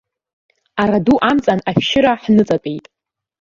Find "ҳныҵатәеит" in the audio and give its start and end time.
2.23-2.85